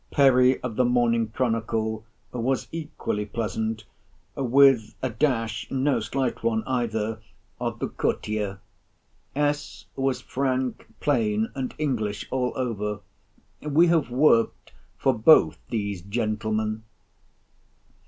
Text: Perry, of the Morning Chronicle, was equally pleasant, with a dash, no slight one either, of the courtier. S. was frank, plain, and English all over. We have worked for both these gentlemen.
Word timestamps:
Perry, 0.09 0.59
of 0.63 0.77
the 0.77 0.83
Morning 0.83 1.27
Chronicle, 1.27 2.03
was 2.31 2.67
equally 2.71 3.23
pleasant, 3.27 3.83
with 4.35 4.95
a 5.03 5.11
dash, 5.11 5.69
no 5.69 5.99
slight 5.99 6.41
one 6.41 6.63
either, 6.65 7.21
of 7.59 7.77
the 7.77 7.87
courtier. 7.87 8.59
S. 9.35 9.85
was 9.95 10.19
frank, 10.19 10.87
plain, 11.01 11.51
and 11.53 11.75
English 11.77 12.27
all 12.31 12.51
over. 12.55 13.01
We 13.61 13.85
have 13.89 14.09
worked 14.09 14.71
for 14.97 15.13
both 15.13 15.59
these 15.69 16.01
gentlemen. 16.01 16.81